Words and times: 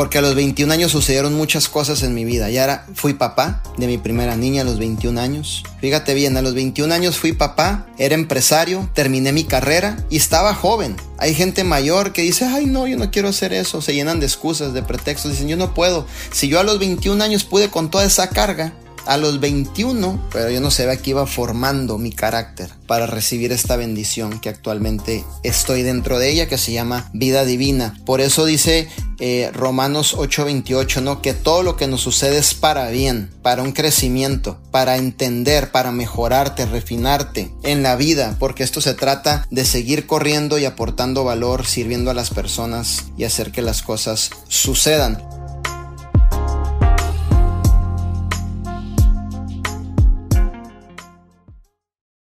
porque 0.00 0.16
a 0.16 0.22
los 0.22 0.34
21 0.34 0.72
años 0.72 0.92
sucedieron 0.92 1.34
muchas 1.34 1.68
cosas 1.68 2.02
en 2.02 2.14
mi 2.14 2.24
vida. 2.24 2.48
Ya 2.48 2.64
era, 2.64 2.86
fui 2.94 3.12
papá 3.12 3.62
de 3.76 3.86
mi 3.86 3.98
primera 3.98 4.34
niña 4.34 4.62
a 4.62 4.64
los 4.64 4.78
21 4.78 5.20
años. 5.20 5.62
Fíjate 5.82 6.14
bien, 6.14 6.38
a 6.38 6.40
los 6.40 6.54
21 6.54 6.94
años 6.94 7.18
fui 7.18 7.34
papá, 7.34 7.86
era 7.98 8.14
empresario, 8.14 8.88
terminé 8.94 9.30
mi 9.32 9.44
carrera 9.44 10.02
y 10.08 10.16
estaba 10.16 10.54
joven. 10.54 10.96
Hay 11.18 11.34
gente 11.34 11.64
mayor 11.64 12.14
que 12.14 12.22
dice, 12.22 12.46
ay 12.46 12.64
no, 12.64 12.86
yo 12.86 12.96
no 12.96 13.10
quiero 13.10 13.28
hacer 13.28 13.52
eso. 13.52 13.82
Se 13.82 13.92
llenan 13.92 14.20
de 14.20 14.26
excusas, 14.26 14.72
de 14.72 14.82
pretextos, 14.82 15.32
dicen, 15.32 15.48
yo 15.48 15.58
no 15.58 15.74
puedo. 15.74 16.06
Si 16.32 16.48
yo 16.48 16.58
a 16.60 16.64
los 16.64 16.78
21 16.78 17.22
años 17.22 17.44
pude 17.44 17.68
con 17.68 17.90
toda 17.90 18.06
esa 18.06 18.30
carga, 18.30 18.72
a 19.06 19.16
los 19.16 19.40
21, 19.40 20.28
pero 20.32 20.50
yo 20.50 20.60
no 20.60 20.70
sé, 20.70 20.86
que 21.02 21.10
iba 21.10 21.26
formando 21.26 21.98
mi 21.98 22.12
carácter 22.12 22.70
para 22.86 23.06
recibir 23.06 23.52
esta 23.52 23.76
bendición 23.76 24.40
que 24.40 24.48
actualmente 24.48 25.24
estoy 25.42 25.82
dentro 25.82 26.18
de 26.18 26.30
ella, 26.30 26.48
que 26.48 26.58
se 26.58 26.72
llama 26.72 27.08
vida 27.12 27.44
divina. 27.44 27.98
Por 28.04 28.20
eso 28.20 28.44
dice 28.44 28.88
eh, 29.20 29.50
Romanos 29.52 30.14
8:28, 30.16 31.02
¿no? 31.02 31.22
Que 31.22 31.34
todo 31.34 31.62
lo 31.62 31.76
que 31.76 31.86
nos 31.86 32.00
sucede 32.00 32.38
es 32.38 32.54
para 32.54 32.88
bien, 32.88 33.30
para 33.42 33.62
un 33.62 33.72
crecimiento, 33.72 34.58
para 34.70 34.96
entender, 34.96 35.70
para 35.70 35.92
mejorarte, 35.92 36.66
refinarte 36.66 37.52
en 37.62 37.82
la 37.82 37.96
vida, 37.96 38.36
porque 38.38 38.62
esto 38.62 38.80
se 38.80 38.94
trata 38.94 39.46
de 39.50 39.64
seguir 39.64 40.06
corriendo 40.06 40.58
y 40.58 40.64
aportando 40.64 41.22
valor, 41.24 41.66
sirviendo 41.66 42.10
a 42.10 42.14
las 42.14 42.30
personas 42.30 43.04
y 43.16 43.24
hacer 43.24 43.52
que 43.52 43.62
las 43.62 43.82
cosas 43.82 44.30
sucedan. 44.48 45.22